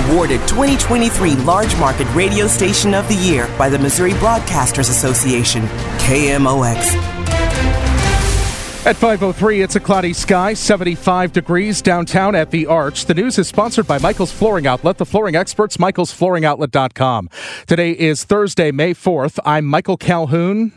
Awarded 0.00 0.40
2023 0.48 1.36
Large 1.36 1.76
Market 1.76 2.06
Radio 2.14 2.46
Station 2.46 2.94
of 2.94 3.06
the 3.08 3.14
Year 3.14 3.46
by 3.58 3.68
the 3.68 3.78
Missouri 3.78 4.12
Broadcasters 4.12 4.88
Association, 4.90 5.62
KMOX. 5.98 6.94
At 8.86 8.96
5.03, 8.96 9.62
it's 9.62 9.76
a 9.76 9.80
cloudy 9.80 10.14
sky, 10.14 10.54
75 10.54 11.34
degrees 11.34 11.82
downtown 11.82 12.34
at 12.34 12.50
the 12.50 12.66
Arch. 12.66 13.04
The 13.04 13.12
news 13.12 13.38
is 13.38 13.46
sponsored 13.46 13.86
by 13.86 13.98
Michael's 13.98 14.32
Flooring 14.32 14.66
Outlet, 14.66 14.96
the 14.96 15.04
flooring 15.04 15.36
experts, 15.36 15.76
michaelsflooringoutlet.com. 15.76 17.28
Today 17.66 17.92
is 17.92 18.24
Thursday, 18.24 18.72
May 18.72 18.94
4th. 18.94 19.38
I'm 19.44 19.66
Michael 19.66 19.98
Calhoun. 19.98 20.72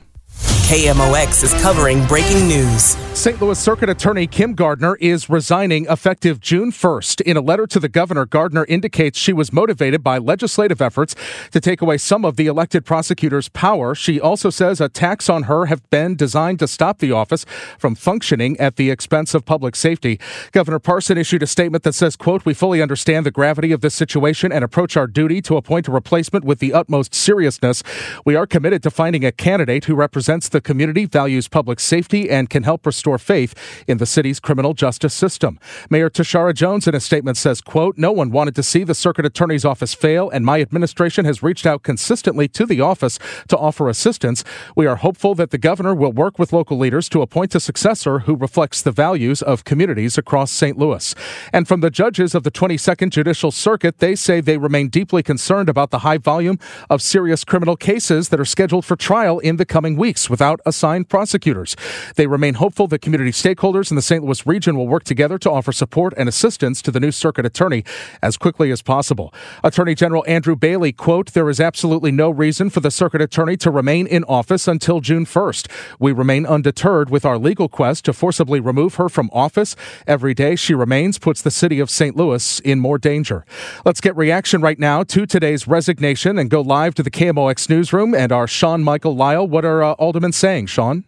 KMOX 0.63 1.43
is 1.43 1.53
covering 1.61 2.03
breaking 2.07 2.47
news. 2.47 2.95
St. 3.13 3.39
Louis 3.39 3.59
Circuit 3.59 3.89
Attorney 3.89 4.25
Kim 4.25 4.55
Gardner 4.55 4.95
is 4.95 5.29
resigning 5.29 5.85
effective 5.87 6.39
June 6.39 6.71
1st. 6.71 7.21
In 7.21 7.37
a 7.37 7.41
letter 7.41 7.67
to 7.67 7.79
the 7.79 7.89
governor, 7.89 8.25
Gardner 8.25 8.65
indicates 8.65 9.19
she 9.19 9.33
was 9.33 9.53
motivated 9.53 10.03
by 10.03 10.17
legislative 10.17 10.81
efforts 10.81 11.15
to 11.51 11.59
take 11.61 11.81
away 11.81 11.99
some 11.99 12.25
of 12.25 12.37
the 12.37 12.47
elected 12.47 12.85
prosecutor's 12.85 13.49
power. 13.49 13.93
She 13.93 14.19
also 14.19 14.49
says 14.49 14.81
attacks 14.81 15.29
on 15.29 15.43
her 15.43 15.67
have 15.67 15.87
been 15.91 16.15
designed 16.15 16.57
to 16.59 16.67
stop 16.67 16.99
the 16.99 17.11
office 17.11 17.45
from 17.77 17.93
functioning 17.93 18.59
at 18.59 18.77
the 18.77 18.89
expense 18.89 19.35
of 19.35 19.45
public 19.45 19.75
safety. 19.75 20.19
Governor 20.53 20.79
Parson 20.79 21.17
issued 21.17 21.43
a 21.43 21.47
statement 21.47 21.83
that 21.83 21.93
says, 21.93 22.15
quote, 22.15 22.45
we 22.45 22.53
fully 22.55 22.81
understand 22.81 23.25
the 23.25 23.31
gravity 23.31 23.73
of 23.73 23.81
this 23.81 23.93
situation 23.93 24.51
and 24.51 24.63
approach 24.63 24.97
our 24.97 25.07
duty 25.07 25.41
to 25.43 25.55
appoint 25.55 25.87
a 25.87 25.91
replacement 25.91 26.45
with 26.45 26.59
the 26.59 26.73
utmost 26.73 27.13
seriousness. 27.13 27.83
We 28.25 28.35
are 28.35 28.47
committed 28.47 28.81
to 28.83 28.91
finding 28.91 29.23
a 29.23 29.31
candidate 29.31 29.85
who 29.85 29.93
represents 29.93 30.49
the 30.53 30.61
community, 30.61 31.03
values 31.05 31.49
public 31.49 31.81
safety, 31.81 32.29
and 32.29 32.49
can 32.49 32.63
help 32.63 32.85
restore 32.85 33.17
faith 33.17 33.83
in 33.85 33.97
the 33.97 34.05
city's 34.05 34.39
criminal 34.39 34.73
justice 34.73 35.13
system. 35.13 35.59
Mayor 35.89 36.09
Tishaura 36.09 36.53
Jones 36.53 36.87
in 36.87 36.95
a 36.95 37.01
statement 37.01 37.35
says, 37.35 37.59
quote, 37.59 37.97
no 37.97 38.13
one 38.13 38.31
wanted 38.31 38.55
to 38.55 38.63
see 38.63 38.85
the 38.85 38.95
circuit 38.95 39.25
attorney's 39.25 39.65
office 39.65 39.93
fail, 39.93 40.29
and 40.29 40.45
my 40.45 40.61
administration 40.61 41.25
has 41.25 41.43
reached 41.43 41.65
out 41.65 41.83
consistently 41.83 42.47
to 42.47 42.65
the 42.65 42.79
office 42.79 43.19
to 43.49 43.57
offer 43.57 43.89
assistance. 43.89 44.45
We 44.75 44.85
are 44.85 44.95
hopeful 44.95 45.35
that 45.35 45.49
the 45.49 45.57
governor 45.57 45.93
will 45.93 46.13
work 46.13 46.39
with 46.39 46.53
local 46.53 46.77
leaders 46.77 47.09
to 47.09 47.21
appoint 47.21 47.55
a 47.55 47.59
successor 47.59 48.19
who 48.19 48.35
reflects 48.35 48.81
the 48.81 48.91
values 48.91 49.41
of 49.41 49.63
communities 49.63 50.17
across 50.17 50.51
St. 50.51 50.77
Louis. 50.77 51.15
And 51.51 51.67
from 51.67 51.81
the 51.81 51.89
judges 51.89 52.35
of 52.35 52.43
the 52.43 52.51
22nd 52.51 53.09
Judicial 53.09 53.51
Circuit, 53.51 53.97
they 53.97 54.15
say 54.15 54.39
they 54.39 54.57
remain 54.57 54.89
deeply 54.89 55.23
concerned 55.23 55.67
about 55.67 55.89
the 55.89 55.99
high 55.99 56.19
volume 56.19 56.59
of 56.89 57.01
serious 57.01 57.43
criminal 57.43 57.75
cases 57.75 58.29
that 58.29 58.39
are 58.39 58.45
scheduled 58.45 58.85
for 58.85 58.95
trial 58.95 59.39
in 59.39 59.57
the 59.57 59.65
coming 59.65 59.95
weeks 59.95 60.29
without 60.29 60.42
without 60.43 60.59
assigned 60.65 61.07
prosecutors. 61.07 61.73
They 62.17 62.27
remain 62.27 62.55
hopeful 62.55 62.85
that 62.89 62.99
community 62.99 63.31
stakeholders 63.31 63.89
in 63.91 63.95
the 63.95 64.01
St. 64.01 64.21
Louis 64.21 64.45
region 64.45 64.75
will 64.75 64.89
work 64.89 65.05
together 65.05 65.37
to 65.37 65.49
offer 65.49 65.71
support 65.71 66.13
and 66.17 66.27
assistance 66.27 66.81
to 66.81 66.91
the 66.91 66.99
new 66.99 67.11
circuit 67.11 67.45
attorney 67.45 67.85
as 68.21 68.35
quickly 68.35 68.69
as 68.69 68.81
possible. 68.81 69.33
Attorney 69.63 69.95
General 69.95 70.25
Andrew 70.27 70.57
Bailey, 70.57 70.91
quote, 70.91 71.31
there 71.31 71.49
is 71.49 71.61
absolutely 71.61 72.11
no 72.11 72.29
reason 72.29 72.69
for 72.69 72.81
the 72.81 72.91
circuit 72.91 73.21
attorney 73.21 73.55
to 73.55 73.71
remain 73.71 74.05
in 74.05 74.25
office 74.25 74.67
until 74.67 74.99
June 74.99 75.25
1st. 75.25 75.71
We 75.97 76.11
remain 76.11 76.45
undeterred 76.45 77.09
with 77.09 77.23
our 77.23 77.37
legal 77.37 77.69
quest 77.69 78.03
to 78.03 78.11
forcibly 78.11 78.59
remove 78.59 78.95
her 78.95 79.07
from 79.07 79.29
office. 79.31 79.77
Every 80.05 80.33
day 80.33 80.57
she 80.57 80.73
remains 80.73 81.19
puts 81.19 81.41
the 81.41 81.51
city 81.51 81.79
of 81.79 81.89
St. 81.89 82.17
Louis 82.17 82.59
in 82.59 82.81
more 82.81 82.97
danger. 82.97 83.45
Let's 83.85 84.01
get 84.01 84.13
reaction 84.17 84.59
right 84.59 84.77
now 84.77 85.03
to 85.03 85.25
today's 85.25 85.69
resignation 85.69 86.37
and 86.37 86.49
go 86.49 86.59
live 86.59 86.95
to 86.95 87.03
the 87.03 87.11
KMOX 87.11 87.69
newsroom 87.69 88.13
and 88.13 88.33
our 88.33 88.45
Sean 88.45 88.83
Michael 88.83 89.15
Lyle. 89.15 89.47
What 89.47 89.63
are 89.63 89.81
uh, 89.81 89.93
Alderman 89.93 90.32
saying, 90.33 90.67
Sean? 90.67 91.03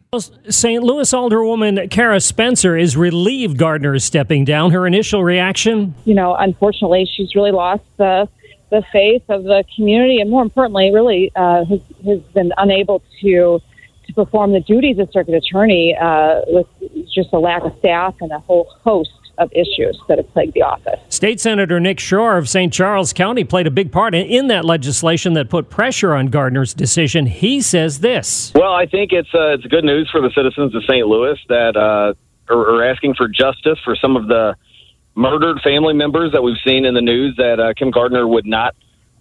St. 0.50 0.84
Louis 0.84 1.12
Alderwoman 1.12 1.90
Kara 1.90 2.20
Spencer 2.20 2.78
is 2.78 2.96
relieved 2.96 3.58
Gardner 3.58 3.96
is 3.96 4.06
stepping 4.06 4.46
down. 4.46 4.72
Her 4.72 4.88
initial 4.88 5.24
reaction? 5.24 5.94
You 6.06 6.14
know, 6.14 6.36
unfortunately, 6.36 7.10
she's 7.16 7.36
really 7.36 7.52
lost 7.52 7.84
the 7.98 8.28
the 8.72 8.84
faith 8.92 9.24
of 9.30 9.44
the 9.44 9.64
community, 9.76 10.20
and 10.20 10.30
more 10.30 10.42
importantly, 10.42 10.92
really 10.92 11.32
uh, 11.36 11.66
has, 11.66 11.80
has 12.06 12.20
been 12.34 12.52
unable 12.58 13.02
to 13.22 13.62
to 14.08 14.14
perform 14.14 14.52
the 14.54 14.60
duties 14.60 15.00
of 15.00 15.12
circuit 15.12 15.34
attorney 15.34 15.96
uh, 16.00 16.42
with 16.48 16.68
just 17.14 17.30
a 17.34 17.40
lack 17.40 17.64
of 17.64 17.76
staff 17.80 18.16
and 18.22 18.32
a 18.32 18.40
whole 18.40 18.68
host 18.84 19.12
of 19.38 19.52
issues 19.54 20.00
that 20.08 20.18
have 20.18 20.32
plagued 20.34 20.54
the 20.54 20.62
office. 20.62 21.00
State 21.10 21.40
Senator 21.40 21.80
Nick 21.80 21.98
Schroer 21.98 22.38
of 22.38 22.50
St. 22.50 22.72
Charles 22.72 23.14
County 23.14 23.44
played 23.44 23.68
a 23.68 23.72
big 23.72 23.92
part 23.92 24.16
in 24.16 24.48
that 24.48 24.66
legislation 24.66 25.34
that 25.34 25.50
put 25.50 25.70
pressure 25.70 26.14
on 26.14 26.28
Gardner's 26.28 26.74
decision. 26.74 27.26
He 27.26 27.62
says 27.62 28.00
this. 28.00 28.52
Well, 28.56 28.74
I 28.74 28.86
think 28.86 29.12
it's 29.12 29.34
uh, 29.34 29.54
it's 29.54 29.66
good 29.66 29.84
news 29.84 30.10
for 30.12 30.22
the 30.22 30.32
citizens 30.36 30.76
of 30.76 30.84
St. 30.84 31.06
Louis 31.06 31.38
that 31.50 31.76
uh, 31.76 32.14
are, 32.54 32.76
are 32.76 32.84
asking 32.84 33.16
for 33.16 33.28
justice 33.28 33.80
for 33.84 33.96
some 33.96 34.16
of 34.16 34.28
the 34.28 34.56
murdered 35.16 35.60
family 35.64 35.94
members 35.94 36.32
that 36.34 36.44
we've 36.44 36.58
seen 36.66 36.86
in 36.86 36.94
the 36.94 37.02
news 37.02 37.36
that 37.38 37.60
uh, 37.60 37.74
Kim 37.78 37.92
Gardner 37.92 38.28
would 38.28 38.46
not 38.46 38.76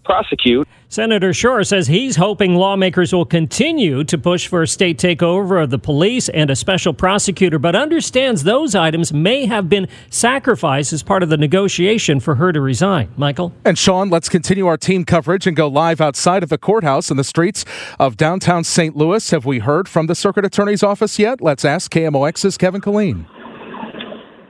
prosecute. 0.04 0.68
Senator 0.88 1.30
Schroer 1.30 1.66
says 1.66 1.88
he's 1.88 2.16
hoping 2.16 2.54
lawmakers 2.54 3.12
will 3.12 3.24
continue 3.24 4.04
to 4.04 4.16
push 4.16 4.46
for 4.46 4.62
a 4.62 4.68
state 4.68 4.98
takeover 4.98 5.60
of 5.60 5.70
the 5.70 5.78
police 5.78 6.28
and 6.28 6.50
a 6.50 6.56
special 6.56 6.94
prosecutor, 6.94 7.58
but 7.58 7.74
understands 7.74 8.44
those 8.44 8.74
items 8.74 9.12
may 9.12 9.46
have 9.46 9.68
been 9.68 9.88
sacrificed 10.10 10.92
as 10.92 11.02
part 11.02 11.22
of 11.22 11.30
the 11.30 11.36
negotiation 11.36 12.20
for 12.20 12.36
her 12.36 12.52
to 12.52 12.60
resign. 12.60 13.08
Michael? 13.16 13.52
And 13.64 13.76
Sean, 13.76 14.08
let's 14.08 14.28
continue 14.28 14.66
our 14.66 14.76
team 14.76 15.04
coverage 15.04 15.46
and 15.46 15.56
go 15.56 15.66
live 15.66 16.00
outside 16.00 16.42
of 16.42 16.48
the 16.48 16.58
courthouse 16.58 17.10
in 17.10 17.16
the 17.16 17.24
streets 17.24 17.64
of 17.98 18.16
downtown 18.16 18.62
St. 18.62 18.96
Louis. 18.96 19.30
Have 19.30 19.44
we 19.44 19.58
heard 19.58 19.88
from 19.88 20.06
the 20.06 20.14
circuit 20.14 20.44
attorney's 20.44 20.82
office 20.82 21.18
yet? 21.18 21.40
Let's 21.40 21.64
ask 21.64 21.90
KMOX's 21.90 22.56
Kevin 22.56 22.80
Killeen. 22.80 23.26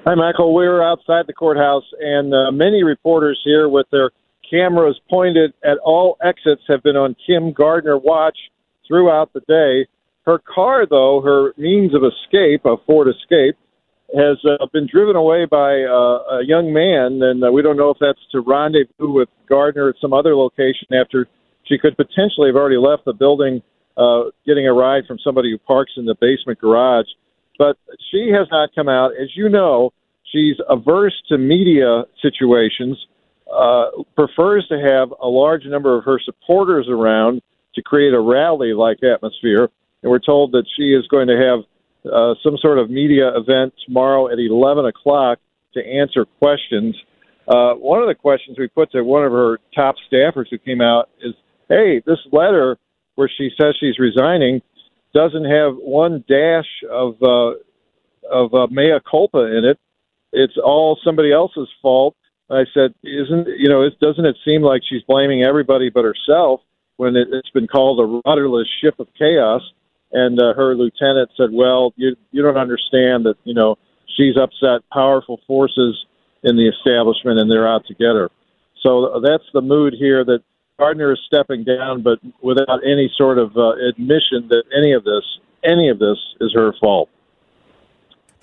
Hi, 0.05 0.15
Michael. 0.15 0.53
We're 0.53 0.83
outside 0.83 1.27
the 1.27 1.33
courthouse, 1.33 1.85
and 1.99 2.35
uh, 2.35 2.53
many 2.53 2.83
reporters 2.83 3.41
here 3.43 3.71
with 3.71 3.87
their 3.91 4.11
cameras 4.51 5.01
pointed 5.09 5.53
at 5.65 5.79
all 5.79 6.17
exits 6.23 6.63
have 6.69 6.83
been 6.83 6.97
on 6.97 7.17
Kim 7.27 7.53
Gardner 7.53 7.99
watch 7.99 8.37
throughout 8.87 9.33
the 9.33 9.41
day. 9.41 9.89
Her 10.27 10.39
car, 10.39 10.87
though, 10.89 11.21
her 11.23 11.53
means 11.59 11.95
of 11.95 12.03
escape, 12.03 12.65
a 12.65 12.77
Ford 12.87 13.09
Escape, 13.09 13.57
has 14.17 14.39
uh, 14.45 14.65
been 14.73 14.87
driven 14.91 15.17
away 15.17 15.45
by 15.45 15.83
uh, 15.83 16.39
a 16.39 16.45
young 16.45 16.73
man, 16.73 17.21
and 17.23 17.43
uh, 17.43 17.51
we 17.51 17.63
don't 17.63 17.77
know 17.77 17.91
if 17.91 17.99
that's 18.01 18.21
to 18.33 18.41
rendezvous 18.41 19.13
with 19.13 19.29
Gardner 19.49 19.89
at 19.89 19.97
some 20.01 20.13
other 20.13 20.37
location 20.37 20.89
after 20.93 21.27
she 21.67 21.79
could 21.79 21.97
potentially 21.97 22.49
have 22.49 22.57
already 22.57 22.77
left 22.77 23.05
the 23.05 23.13
building, 23.13 23.63
uh, 23.97 24.31
getting 24.47 24.67
a 24.67 24.73
ride 24.73 25.05
from 25.07 25.19
somebody 25.25 25.51
who 25.51 25.59
parks 25.59 25.93
in 25.97 26.05
the 26.05 26.15
basement 26.21 26.61
garage. 26.61 27.07
But 27.59 27.77
she 28.11 28.31
has 28.33 28.47
not 28.51 28.71
come 28.75 28.89
out. 28.89 29.13
As 29.21 29.29
you 29.35 29.49
know, 29.49 29.93
she's 30.31 30.57
averse 30.69 31.15
to 31.29 31.39
media 31.39 32.05
situations 32.23 32.99
uh, 33.55 34.03
prefers 34.17 34.67
to 34.69 34.79
have 34.79 35.13
a 35.23 35.29
large 35.29 35.65
number 35.65 35.97
of 35.97 36.05
her 36.05 36.19
supporters 36.25 36.89
around 36.89 37.43
to 37.75 37.83
create 37.83 38.15
a 38.15 38.21
rally 38.21 38.73
like 38.73 38.99
atmosphere. 39.03 39.69
And 40.03 40.11
we're 40.11 40.19
told 40.19 40.53
that 40.53 40.65
she 40.77 40.93
is 40.93 41.07
going 41.09 41.29
to 41.29 41.37
have 41.37 42.13
uh, 42.13 42.35
some 42.43 42.57
sort 42.59 42.79
of 42.79 42.91
media 42.91 43.29
event 43.37 43.73
tomorrow 43.87 44.31
at 44.31 44.39
11 44.39 44.87
o'clock 44.87 45.39
to 45.75 45.81
answer 45.81 46.27
questions. 46.39 46.97
Uh, 47.49 47.75
one 47.75 48.03
of 48.03 48.09
the 48.09 48.15
questions 48.15 48.59
we 48.59 48.69
put 48.69 48.91
to 48.93 49.03
one 49.03 49.25
of 49.25 49.33
her 49.33 49.59
top 49.75 49.97
staffers 50.11 50.47
who 50.51 50.59
came 50.59 50.81
out 50.81 51.09
is, 51.23 51.35
"Hey, 51.69 52.03
this 52.07 52.19
letter 52.33 52.79
where 53.15 53.29
she 53.29 53.51
says 53.61 53.75
she's 53.79 53.99
resigning 53.99 54.63
doesn't 55.15 55.45
have 55.45 55.77
one 55.77 56.25
dash 56.29 56.69
of 56.91 57.15
uh, 57.23 57.53
of 58.31 58.55
uh, 58.55 58.67
mea 58.71 58.99
culpa 59.09 59.57
in 59.57 59.65
it. 59.65 59.79
It's 60.33 60.57
all 60.63 60.99
somebody 61.05 61.33
else's 61.33 61.69
fault. 61.81 62.17
I 62.51 62.65
said, 62.75 62.95
"Isn't 63.03 63.49
you 63.59 63.69
know? 63.69 63.83
It, 63.83 63.99
doesn't 64.01 64.25
it 64.25 64.37
seem 64.45 64.63
like 64.63 64.83
she's 64.89 65.03
blaming 65.03 65.43
everybody 65.43 65.91
but 65.91 66.05
herself 66.05 66.61
when 66.97 67.17
it, 67.17 67.29
it's 67.33 67.51
been 67.51 67.67
called 67.67 68.01
a 68.01 68.21
rudderless 68.29 68.69
ship 68.81 68.99
of 68.99 69.09
chaos?" 69.19 69.63
And 70.13 70.41
uh, 70.41 70.55
her 70.55 70.75
lieutenant 70.75 71.31
said, 71.37 71.51
"Well, 71.53 71.93
you 71.97 72.17
you 72.33 72.43
don't 72.43 72.57
understand 72.59 73.25
that 73.27 73.37
you 73.45 73.55
know 73.55 73.77
she's 74.17 74.37
upset 74.37 74.83
powerful 74.93 75.41
forces 75.47 76.05
in 76.43 76.57
the 76.57 76.69
establishment, 76.69 77.39
and 77.39 77.51
they're 77.51 77.69
out 77.69 77.87
to 77.87 77.95
get 77.95 78.15
her." 78.15 78.31
So 78.83 79.21
that's 79.25 79.45
the 79.55 79.63
mood 79.63 79.95
here 79.99 80.25
that 80.25 80.43
Gardner 80.79 81.13
is 81.13 81.21
stepping 81.27 81.65
down, 81.65 82.03
but 82.03 82.19
without 82.43 82.81
any 82.85 83.11
sort 83.17 83.39
of 83.39 83.57
uh, 83.57 83.73
admission 83.89 84.49
that 84.49 84.65
any 84.77 84.93
of 84.93 85.05
this 85.05 85.25
any 85.65 85.89
of 85.89 85.99
this 85.99 86.19
is 86.41 86.53
her 86.55 86.73
fault. 86.81 87.09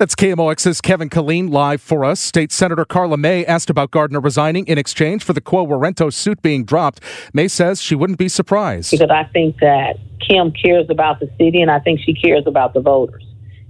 That's 0.01 0.15
KMOX's 0.15 0.81
Kevin 0.81 1.11
Killeen 1.11 1.51
live 1.51 1.79
for 1.79 2.03
us. 2.03 2.19
State 2.19 2.51
Senator 2.51 2.85
Karla 2.85 3.17
May 3.17 3.45
asked 3.45 3.69
about 3.69 3.91
Gardner 3.91 4.19
resigning 4.19 4.65
in 4.65 4.79
exchange 4.79 5.23
for 5.23 5.33
the 5.33 5.41
Quo 5.41 5.63
Warranto 5.63 6.11
suit 6.11 6.41
being 6.41 6.65
dropped. 6.65 7.01
May 7.35 7.47
says 7.47 7.79
she 7.79 7.93
wouldn't 7.93 8.17
be 8.17 8.27
surprised. 8.27 8.89
Because 8.89 9.11
I 9.11 9.25
think 9.25 9.57
that 9.59 9.97
Kim 10.19 10.53
cares 10.53 10.87
about 10.89 11.19
the 11.19 11.29
city 11.37 11.61
and 11.61 11.69
I 11.69 11.77
think 11.77 11.99
she 12.03 12.15
cares 12.15 12.45
about 12.47 12.73
the 12.73 12.81
voters. 12.81 13.23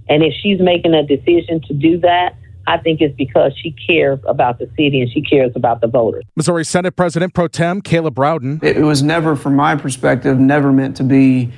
And 0.08 0.22
if 0.22 0.32
she's 0.42 0.58
making 0.58 0.94
a 0.94 1.06
decision 1.06 1.60
to 1.68 1.74
do 1.74 2.00
that, 2.00 2.34
I 2.66 2.78
think 2.78 3.02
it's 3.02 3.14
because 3.14 3.52
she 3.62 3.72
cares 3.86 4.18
about 4.26 4.58
the 4.58 4.68
city 4.68 5.02
and 5.02 5.12
she 5.12 5.20
cares 5.20 5.52
about 5.54 5.82
the 5.82 5.86
voters. 5.86 6.24
Missouri 6.34 6.64
Senate 6.64 6.96
President 6.96 7.34
Pro 7.34 7.46
Tem 7.46 7.82
Caleb 7.82 8.18
Rowden. 8.18 8.58
It 8.62 8.78
was 8.78 9.02
never, 9.02 9.36
from 9.36 9.54
my 9.54 9.76
perspective, 9.76 10.38
never 10.38 10.72
meant 10.72 10.96
to 10.96 11.04
be 11.04 11.52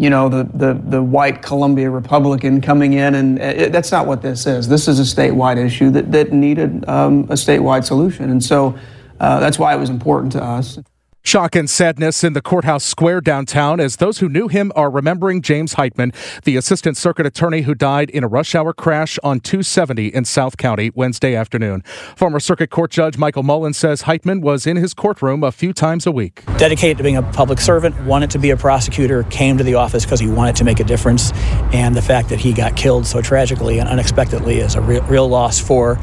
you 0.00 0.08
know, 0.08 0.30
the, 0.30 0.44
the, 0.54 0.80
the 0.88 1.02
white 1.02 1.42
Columbia 1.42 1.90
Republican 1.90 2.62
coming 2.62 2.94
in, 2.94 3.14
and 3.16 3.38
it, 3.38 3.70
that's 3.70 3.92
not 3.92 4.06
what 4.06 4.22
this 4.22 4.46
is. 4.46 4.66
This 4.66 4.88
is 4.88 4.98
a 4.98 5.02
statewide 5.02 5.58
issue 5.58 5.90
that, 5.90 6.10
that 6.10 6.32
needed 6.32 6.88
um, 6.88 7.24
a 7.24 7.34
statewide 7.34 7.84
solution. 7.84 8.30
And 8.30 8.42
so 8.42 8.78
uh, 9.20 9.40
that's 9.40 9.58
why 9.58 9.74
it 9.74 9.78
was 9.78 9.90
important 9.90 10.32
to 10.32 10.42
us. 10.42 10.78
Shock 11.22 11.54
and 11.54 11.68
sadness 11.68 12.24
in 12.24 12.32
the 12.32 12.40
courthouse 12.40 12.82
square 12.82 13.20
downtown 13.20 13.78
as 13.78 13.96
those 13.96 14.18
who 14.18 14.28
knew 14.28 14.48
him 14.48 14.72
are 14.74 14.90
remembering 14.90 15.42
James 15.42 15.74
Heitman, 15.74 16.14
the 16.44 16.56
assistant 16.56 16.96
circuit 16.96 17.26
attorney 17.26 17.62
who 17.62 17.74
died 17.74 18.08
in 18.08 18.24
a 18.24 18.26
rush 18.28 18.54
hour 18.54 18.72
crash 18.72 19.18
on 19.22 19.38
270 19.38 20.08
in 20.08 20.24
South 20.24 20.56
County 20.56 20.90
Wednesday 20.94 21.36
afternoon. 21.36 21.82
Former 22.16 22.40
circuit 22.40 22.70
court 22.70 22.90
judge 22.90 23.18
Michael 23.18 23.42
Mullen 23.42 23.74
says 23.74 24.04
Heitman 24.04 24.40
was 24.40 24.66
in 24.66 24.78
his 24.78 24.94
courtroom 24.94 25.44
a 25.44 25.52
few 25.52 25.74
times 25.74 26.06
a 26.06 26.10
week. 26.10 26.42
Dedicated 26.56 26.96
to 26.96 27.02
being 27.02 27.18
a 27.18 27.22
public 27.22 27.60
servant, 27.60 28.00
wanted 28.04 28.30
to 28.30 28.38
be 28.38 28.50
a 28.50 28.56
prosecutor, 28.56 29.24
came 29.24 29.58
to 29.58 29.62
the 29.62 29.74
office 29.74 30.06
because 30.06 30.20
he 30.20 30.26
wanted 30.26 30.56
to 30.56 30.64
make 30.64 30.80
a 30.80 30.84
difference. 30.84 31.32
And 31.72 31.94
the 31.94 32.02
fact 32.02 32.30
that 32.30 32.40
he 32.40 32.54
got 32.54 32.76
killed 32.76 33.06
so 33.06 33.20
tragically 33.20 33.78
and 33.78 33.88
unexpectedly 33.90 34.58
is 34.58 34.74
a 34.74 34.80
real, 34.80 35.02
real 35.02 35.28
loss 35.28 35.60
for 35.60 36.00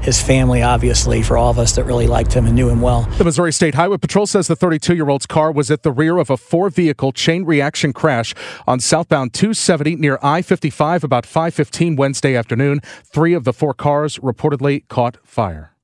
his 0.00 0.20
family, 0.20 0.62
obviously, 0.62 1.22
for 1.22 1.36
all 1.36 1.50
of 1.50 1.58
us 1.58 1.74
that 1.76 1.84
really 1.84 2.06
liked 2.06 2.32
him 2.32 2.46
and 2.46 2.54
knew 2.54 2.68
him 2.68 2.80
well. 2.80 3.02
The 3.18 3.24
Missouri 3.24 3.52
State 3.52 3.74
Highway 3.74 3.98
Patrol 3.98 4.26
says 4.26 4.48
the 4.48 4.56
32 4.56 4.94
year 4.94 5.08
old's 5.08 5.26
car 5.26 5.52
was 5.52 5.70
at 5.70 5.82
the 5.82 5.92
rear 5.92 6.18
of 6.18 6.30
a 6.30 6.36
four 6.36 6.70
vehicle 6.70 7.12
chain 7.12 7.44
reaction 7.44 7.92
crash 7.92 8.34
on 8.66 8.80
southbound 8.80 9.34
270 9.34 9.96
near 9.96 10.18
I 10.22 10.42
55 10.42 11.04
about 11.04 11.26
515 11.26 11.96
Wednesday 11.96 12.34
afternoon. 12.36 12.80
Three 13.04 13.34
of 13.34 13.44
the 13.44 13.52
four 13.52 13.74
cars 13.74 14.18
reportedly 14.18 14.86
caught 14.88 15.18
fire. 15.24 15.74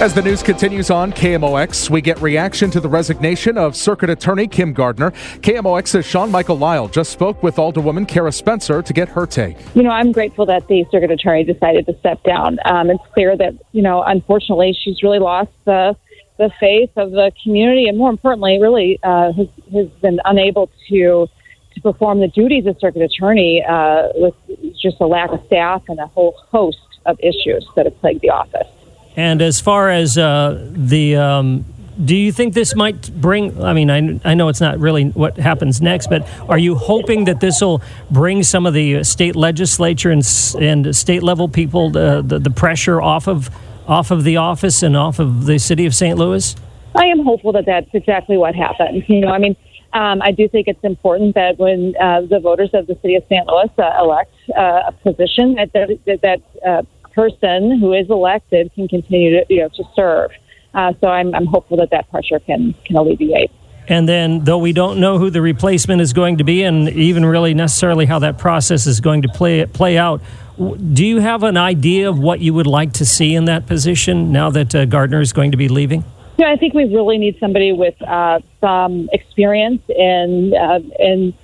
As 0.00 0.12
the 0.12 0.20
news 0.20 0.42
continues 0.42 0.90
on 0.90 1.12
KMOX, 1.12 1.88
we 1.88 2.02
get 2.02 2.20
reaction 2.20 2.68
to 2.72 2.80
the 2.80 2.88
resignation 2.88 3.56
of 3.56 3.76
Circuit 3.76 4.10
Attorney 4.10 4.48
Kim 4.48 4.72
Gardner. 4.72 5.12
KMOX's 5.12 6.04
Sean 6.04 6.32
Michael 6.32 6.58
Lyle 6.58 6.88
just 6.88 7.12
spoke 7.12 7.44
with 7.44 7.56
Alderwoman 7.56 8.06
Kara 8.06 8.32
Spencer 8.32 8.82
to 8.82 8.92
get 8.92 9.08
her 9.10 9.24
take. 9.24 9.56
You 9.76 9.84
know, 9.84 9.90
I'm 9.90 10.10
grateful 10.10 10.46
that 10.46 10.66
the 10.66 10.84
Circuit 10.90 11.12
Attorney 11.12 11.44
decided 11.44 11.86
to 11.86 11.96
step 12.00 12.20
down. 12.24 12.58
Um, 12.64 12.90
it's 12.90 13.04
clear 13.14 13.36
that, 13.36 13.54
you 13.70 13.82
know, 13.82 14.02
unfortunately, 14.02 14.76
she's 14.78 15.02
really 15.02 15.20
lost 15.20 15.52
the 15.64 15.96
the 16.38 16.50
faith 16.58 16.90
of 16.96 17.12
the 17.12 17.30
community, 17.44 17.86
and 17.86 17.96
more 17.96 18.10
importantly, 18.10 18.58
really 18.60 18.98
uh, 19.04 19.32
has, 19.32 19.46
has 19.72 19.88
been 20.02 20.18
unable 20.24 20.68
to 20.88 21.28
to 21.74 21.80
perform 21.80 22.18
the 22.18 22.28
duties 22.28 22.66
of 22.66 22.76
Circuit 22.80 23.02
Attorney 23.02 23.62
uh, 23.62 24.08
with 24.16 24.34
just 24.76 24.96
a 25.00 25.06
lack 25.06 25.30
of 25.30 25.40
staff 25.46 25.84
and 25.88 26.00
a 26.00 26.08
whole 26.08 26.34
host 26.50 26.78
of 27.06 27.16
issues 27.20 27.64
that 27.76 27.86
have 27.86 27.96
plagued 28.00 28.22
the 28.22 28.30
office. 28.30 28.66
And 29.16 29.40
as 29.40 29.60
far 29.60 29.90
as 29.90 30.18
uh, 30.18 30.66
the, 30.72 31.16
um, 31.16 31.64
do 32.02 32.16
you 32.16 32.32
think 32.32 32.54
this 32.54 32.74
might 32.74 33.12
bring? 33.20 33.62
I 33.62 33.72
mean, 33.72 33.90
I, 33.90 34.30
I 34.30 34.34
know 34.34 34.48
it's 34.48 34.60
not 34.60 34.78
really 34.78 35.10
what 35.10 35.36
happens 35.36 35.80
next, 35.80 36.08
but 36.08 36.28
are 36.48 36.58
you 36.58 36.74
hoping 36.74 37.24
that 37.26 37.40
this 37.40 37.60
will 37.60 37.80
bring 38.10 38.42
some 38.42 38.66
of 38.66 38.74
the 38.74 39.04
state 39.04 39.36
legislature 39.36 40.10
and, 40.10 40.22
and 40.60 40.94
state 40.96 41.22
level 41.22 41.48
people 41.48 41.90
the, 41.90 42.22
the, 42.26 42.40
the 42.40 42.50
pressure 42.50 43.00
off 43.00 43.28
of 43.28 43.50
off 43.86 44.10
of 44.10 44.24
the 44.24 44.38
office 44.38 44.82
and 44.82 44.96
off 44.96 45.18
of 45.18 45.44
the 45.44 45.58
city 45.58 45.84
of 45.84 45.94
St. 45.94 46.18
Louis? 46.18 46.56
I 46.94 47.06
am 47.06 47.22
hopeful 47.22 47.52
that 47.52 47.66
that's 47.66 47.90
exactly 47.92 48.36
what 48.36 48.54
happens. 48.54 49.04
You 49.08 49.20
know, 49.20 49.28
I 49.28 49.38
mean, 49.38 49.56
um, 49.92 50.22
I 50.22 50.32
do 50.32 50.48
think 50.48 50.68
it's 50.68 50.82
important 50.82 51.34
that 51.34 51.58
when 51.58 51.94
uh, 52.00 52.22
the 52.22 52.40
voters 52.40 52.70
of 52.72 52.86
the 52.86 52.94
city 53.02 53.16
of 53.16 53.24
St. 53.28 53.46
Louis 53.46 53.70
uh, 53.78 54.02
elect 54.02 54.32
uh, 54.56 54.82
a 54.88 54.92
position, 54.92 55.54
that 55.54 55.72
that, 55.72 56.20
that 56.22 56.40
uh, 56.66 56.82
person 57.14 57.78
who 57.78 57.92
is 57.92 58.08
elected 58.10 58.72
can 58.74 58.88
continue 58.88 59.30
to 59.40 59.46
you 59.48 59.60
know 59.62 59.68
to 59.68 59.84
serve. 59.94 60.30
Uh, 60.74 60.92
so 61.00 61.06
I'm, 61.06 61.32
I'm 61.34 61.46
hopeful 61.46 61.76
that 61.76 61.90
that 61.90 62.10
pressure 62.10 62.40
can 62.40 62.74
can 62.84 62.96
alleviate. 62.96 63.50
And 63.86 64.08
then, 64.08 64.44
though 64.44 64.58
we 64.58 64.72
don't 64.72 64.98
know 64.98 65.18
who 65.18 65.28
the 65.28 65.42
replacement 65.42 66.00
is 66.00 66.14
going 66.14 66.38
to 66.38 66.44
be, 66.44 66.62
and 66.62 66.88
even 66.88 67.24
really 67.26 67.52
necessarily 67.52 68.06
how 68.06 68.18
that 68.20 68.38
process 68.38 68.86
is 68.86 69.00
going 69.00 69.22
to 69.22 69.28
play 69.28 69.66
play 69.66 69.98
out, 69.98 70.22
do 70.92 71.04
you 71.04 71.20
have 71.20 71.42
an 71.42 71.56
idea 71.56 72.08
of 72.08 72.18
what 72.18 72.40
you 72.40 72.54
would 72.54 72.66
like 72.66 72.94
to 72.94 73.04
see 73.04 73.34
in 73.34 73.44
that 73.44 73.66
position 73.66 74.32
now 74.32 74.50
that 74.50 74.74
uh, 74.74 74.84
Gardner 74.86 75.20
is 75.20 75.32
going 75.32 75.50
to 75.50 75.56
be 75.56 75.68
leaving? 75.68 76.04
Yeah, 76.38 76.50
I 76.50 76.56
think 76.56 76.74
we 76.74 76.84
really 76.84 77.18
need 77.18 77.38
somebody 77.38 77.72
with 77.72 78.00
uh, 78.02 78.40
some 78.60 79.08
experience 79.12 79.82
in 79.88 80.54
uh, 80.54 80.80
in 80.98 81.34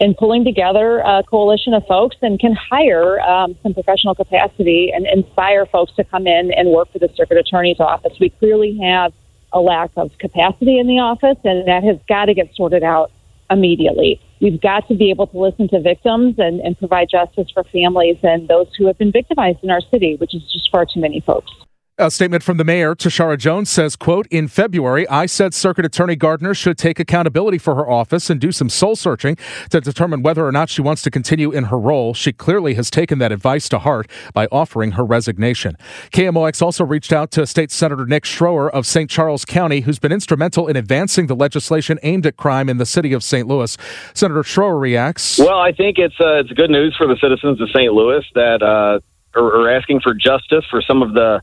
in 0.00 0.14
pulling 0.14 0.44
together 0.44 0.98
a 0.98 1.22
coalition 1.22 1.72
of 1.74 1.86
folks 1.86 2.16
and 2.22 2.38
can 2.40 2.54
hire 2.54 3.20
um, 3.20 3.56
some 3.62 3.74
professional 3.74 4.14
capacity 4.14 4.92
and 4.94 5.06
inspire 5.06 5.66
folks 5.66 5.92
to 5.96 6.04
come 6.04 6.26
in 6.26 6.52
and 6.52 6.68
work 6.68 6.92
for 6.92 6.98
the 6.98 7.08
circuit 7.14 7.38
attorney's 7.38 7.80
office. 7.80 8.12
We 8.18 8.30
clearly 8.30 8.78
have 8.82 9.12
a 9.52 9.60
lack 9.60 9.90
of 9.96 10.16
capacity 10.18 10.78
in 10.78 10.88
the 10.88 10.98
office, 10.98 11.38
and 11.44 11.68
that 11.68 11.84
has 11.84 11.98
got 12.08 12.26
to 12.26 12.34
get 12.34 12.54
sorted 12.54 12.82
out 12.82 13.12
immediately. 13.50 14.20
We've 14.40 14.60
got 14.60 14.88
to 14.88 14.94
be 14.94 15.10
able 15.10 15.28
to 15.28 15.38
listen 15.38 15.68
to 15.68 15.80
victims 15.80 16.38
and, 16.38 16.60
and 16.60 16.76
provide 16.76 17.08
justice 17.08 17.50
for 17.50 17.62
families 17.64 18.18
and 18.22 18.48
those 18.48 18.66
who 18.76 18.86
have 18.86 18.98
been 18.98 19.12
victimized 19.12 19.60
in 19.62 19.70
our 19.70 19.80
city, 19.80 20.16
which 20.16 20.34
is 20.34 20.42
just 20.52 20.70
far 20.70 20.84
too 20.86 21.00
many 21.00 21.20
folks. 21.20 21.52
A 21.96 22.10
statement 22.10 22.42
from 22.42 22.56
the 22.56 22.64
mayor, 22.64 22.96
Tishaura 22.96 23.38
Jones, 23.38 23.70
says, 23.70 23.94
quote, 23.94 24.26
In 24.26 24.48
February, 24.48 25.06
I 25.06 25.26
said 25.26 25.54
Circuit 25.54 25.84
Attorney 25.84 26.16
Gardner 26.16 26.52
should 26.52 26.76
take 26.76 26.98
accountability 26.98 27.56
for 27.56 27.76
her 27.76 27.88
office 27.88 28.28
and 28.28 28.40
do 28.40 28.50
some 28.50 28.68
soul 28.68 28.96
searching 28.96 29.36
to 29.70 29.80
determine 29.80 30.20
whether 30.20 30.44
or 30.44 30.50
not 30.50 30.68
she 30.68 30.82
wants 30.82 31.02
to 31.02 31.10
continue 31.12 31.52
in 31.52 31.66
her 31.66 31.78
role. 31.78 32.12
She 32.12 32.32
clearly 32.32 32.74
has 32.74 32.90
taken 32.90 33.20
that 33.20 33.30
advice 33.30 33.68
to 33.68 33.78
heart 33.78 34.10
by 34.32 34.48
offering 34.50 34.92
her 34.92 35.04
resignation. 35.04 35.76
KMOX 36.10 36.60
also 36.60 36.84
reached 36.84 37.12
out 37.12 37.30
to 37.30 37.46
State 37.46 37.70
Senator 37.70 38.06
Nick 38.06 38.24
Schroer 38.24 38.68
of 38.70 38.86
St. 38.86 39.08
Charles 39.08 39.44
County, 39.44 39.82
who's 39.82 40.00
been 40.00 40.10
instrumental 40.10 40.66
in 40.66 40.74
advancing 40.74 41.28
the 41.28 41.36
legislation 41.36 42.00
aimed 42.02 42.26
at 42.26 42.36
crime 42.36 42.68
in 42.68 42.78
the 42.78 42.86
city 42.86 43.12
of 43.12 43.22
St. 43.22 43.46
Louis. 43.46 43.78
Senator 44.14 44.42
Schroer 44.42 44.80
reacts. 44.80 45.38
Well, 45.38 45.60
I 45.60 45.70
think 45.70 45.98
it's, 45.98 46.18
uh, 46.18 46.40
it's 46.40 46.50
good 46.54 46.70
news 46.70 46.96
for 46.98 47.06
the 47.06 47.16
citizens 47.20 47.60
of 47.60 47.68
St. 47.70 47.92
Louis 47.92 48.24
that 48.34 48.64
uh, 48.64 48.98
are, 49.38 49.60
are 49.62 49.70
asking 49.70 50.00
for 50.00 50.12
justice 50.12 50.64
for 50.68 50.82
some 50.82 51.00
of 51.00 51.14
the 51.14 51.40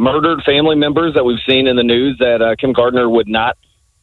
murdered 0.00 0.42
family 0.44 0.76
members 0.76 1.12
that 1.14 1.24
we've 1.24 1.44
seen 1.46 1.66
in 1.66 1.76
the 1.76 1.82
news 1.82 2.16
that 2.18 2.40
uh, 2.40 2.56
Kim 2.58 2.72
Gardner 2.72 3.08
would 3.08 3.28
not 3.28 3.58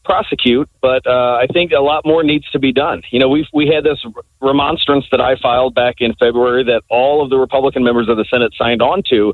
prosecute, 0.06 0.70
but 0.80 1.06
uh, 1.08 1.40
I 1.42 1.48
think 1.52 1.72
a 1.72 1.82
lot 1.82 2.06
more 2.06 2.24
needs 2.24 2.50
to 2.52 2.60
be 2.60 2.72
done. 2.72 3.02
You 3.12 3.20
know, 3.20 3.28
we 3.28 3.48
we 3.52 3.68
had 3.68 3.84
this 3.84 4.00
remonstrance 4.40 5.06
that 5.12 5.20
I 5.20 5.36
filed 5.42 5.74
back 5.74 5.96
in 6.00 6.14
February 6.14 6.64
that 6.66 6.84
all 6.90 7.24
of 7.24 7.30
the 7.32 7.38
Republican 7.38 7.84
members 7.84 8.08
of 8.08 8.16
the 8.16 8.26
Senate 8.32 8.54
signed 8.58 8.82
on 8.82 9.02
to, 9.10 9.34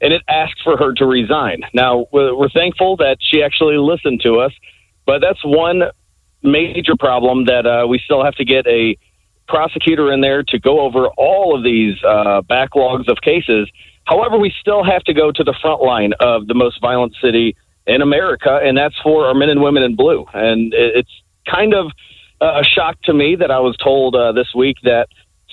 and 0.00 0.12
it 0.12 0.22
asked 0.28 0.62
for 0.62 0.76
her 0.78 0.94
to 0.94 1.04
resign. 1.04 1.62
Now 1.74 2.06
we're, 2.12 2.34
we're 2.34 2.48
thankful 2.48 2.96
that 2.98 3.16
she 3.20 3.42
actually 3.42 3.76
listened 3.76 4.20
to 4.22 4.38
us, 4.40 4.52
but 5.04 5.20
that's 5.20 5.44
one 5.44 5.82
major 6.42 6.94
problem 6.98 7.46
that 7.46 7.66
uh, 7.66 7.86
we 7.88 7.98
still 7.98 8.24
have 8.24 8.36
to 8.36 8.44
get 8.44 8.66
a 8.68 8.96
prosecutor 9.48 10.12
in 10.12 10.20
there 10.20 10.42
to 10.44 10.58
go 10.58 10.80
over 10.80 11.08
all 11.18 11.56
of 11.56 11.64
these 11.64 11.96
uh, 12.02 12.40
backlogs 12.48 13.08
of 13.08 13.18
cases 13.20 13.68
However, 14.04 14.38
we 14.38 14.52
still 14.60 14.84
have 14.84 15.02
to 15.04 15.14
go 15.14 15.32
to 15.32 15.44
the 15.44 15.54
front 15.60 15.82
line 15.82 16.12
of 16.20 16.46
the 16.46 16.54
most 16.54 16.80
violent 16.80 17.14
city 17.22 17.56
in 17.86 18.02
America, 18.02 18.60
and 18.62 18.76
that's 18.76 18.98
for 19.02 19.26
our 19.26 19.34
men 19.34 19.48
and 19.48 19.62
women 19.62 19.82
in 19.82 19.96
blue. 19.96 20.26
And 20.32 20.72
it's 20.74 21.10
kind 21.50 21.74
of 21.74 21.90
a 22.40 22.64
shock 22.64 23.00
to 23.04 23.14
me 23.14 23.36
that 23.36 23.50
I 23.50 23.60
was 23.60 23.76
told 23.76 24.14
uh, 24.14 24.32
this 24.32 24.48
week 24.54 24.76
that 24.84 25.08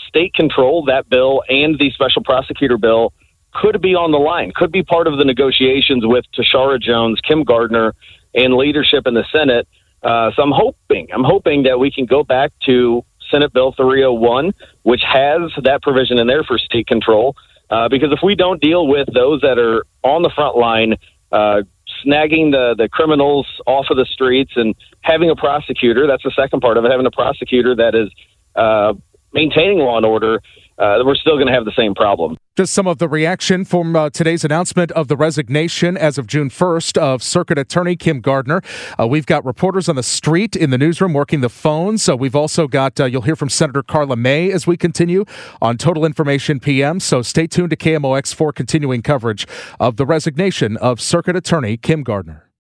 state 0.07 0.33
control, 0.33 0.85
that 0.85 1.09
bill, 1.09 1.43
and 1.47 1.77
the 1.79 1.91
special 1.91 2.23
prosecutor 2.23 2.77
bill 2.77 3.13
could 3.53 3.81
be 3.81 3.95
on 3.95 4.11
the 4.11 4.17
line, 4.17 4.51
could 4.55 4.71
be 4.71 4.83
part 4.83 5.07
of 5.07 5.17
the 5.17 5.25
negotiations 5.25 6.05
with 6.05 6.25
Tishaura 6.37 6.81
Jones, 6.81 7.19
Kim 7.21 7.43
Gardner, 7.43 7.93
and 8.33 8.55
leadership 8.55 9.07
in 9.07 9.13
the 9.13 9.25
Senate. 9.31 9.67
Uh, 10.03 10.31
so 10.35 10.41
I'm 10.41 10.51
hoping, 10.53 11.07
I'm 11.13 11.23
hoping 11.23 11.63
that 11.63 11.79
we 11.79 11.91
can 11.91 12.05
go 12.05 12.23
back 12.23 12.51
to 12.65 13.03
Senate 13.29 13.53
Bill 13.53 13.73
301, 13.73 14.53
which 14.83 15.01
has 15.05 15.51
that 15.63 15.81
provision 15.81 16.19
in 16.19 16.27
there 16.27 16.43
for 16.43 16.57
state 16.57 16.87
control. 16.87 17.35
Uh, 17.71 17.87
because 17.87 18.11
if 18.11 18.19
we 18.21 18.35
don't 18.35 18.61
deal 18.61 18.85
with 18.85 19.07
those 19.13 19.41
that 19.41 19.57
are 19.57 19.85
on 20.03 20.21
the 20.21 20.29
front 20.35 20.57
line, 20.57 20.97
uh, 21.31 21.61
snagging 22.05 22.51
the, 22.51 22.75
the 22.77 22.89
criminals 22.89 23.47
off 23.65 23.85
of 23.89 23.95
the 23.95 24.05
streets 24.05 24.51
and 24.57 24.75
having 25.01 25.29
a 25.29 25.35
prosecutor, 25.35 26.05
that's 26.05 26.23
the 26.23 26.33
second 26.35 26.59
part 26.59 26.75
of 26.75 26.83
it, 26.83 26.91
having 26.91 27.05
a 27.05 27.11
prosecutor 27.11 27.73
that 27.75 27.95
is 27.95 28.11
uh, 28.55 28.93
maintaining 29.33 29.79
law 29.79 29.95
and 29.95 30.05
order, 30.05 30.41
uh, 30.81 30.97
we're 31.05 31.15
still 31.15 31.35
going 31.35 31.47
to 31.47 31.53
have 31.53 31.65
the 31.65 31.73
same 31.77 31.93
problem. 31.93 32.37
Just 32.57 32.73
some 32.73 32.87
of 32.87 32.97
the 32.97 33.07
reaction 33.07 33.63
from 33.63 33.95
uh, 33.95 34.09
today's 34.09 34.43
announcement 34.43 34.91
of 34.91 35.07
the 35.07 35.15
resignation 35.15 35.95
as 35.95 36.17
of 36.17 36.27
June 36.27 36.49
1st 36.49 36.97
of 36.97 37.23
Circuit 37.23 37.57
Attorney 37.57 37.95
Kim 37.95 38.19
Gardner. 38.19 38.61
Uh, 38.99 39.07
we've 39.07 39.25
got 39.25 39.45
reporters 39.45 39.87
on 39.87 39.95
the 39.95 40.03
street 40.03 40.55
in 40.55 40.71
the 40.71 40.77
newsroom 40.77 41.13
working 41.13 41.41
the 41.41 41.49
phones. 41.49 42.03
So 42.03 42.15
we've 42.15 42.35
also 42.35 42.67
got, 42.67 42.99
uh, 42.99 43.05
you'll 43.05 43.21
hear 43.21 43.35
from 43.35 43.49
Senator 43.49 43.83
Karla 43.83 44.15
May 44.15 44.51
as 44.51 44.67
we 44.67 44.75
continue 44.75 45.23
on 45.61 45.77
Total 45.77 46.03
Information 46.03 46.59
PM. 46.59 46.99
So 46.99 47.21
stay 47.21 47.47
tuned 47.47 47.69
to 47.69 47.77
KMOX 47.77 48.33
for 48.33 48.51
continuing 48.51 49.01
coverage 49.01 49.47
of 49.79 49.97
the 49.97 50.05
resignation 50.05 50.77
of 50.77 50.99
Circuit 50.99 51.35
Attorney 51.35 51.77
Kim 51.77 52.03
Gardner. 52.03 52.50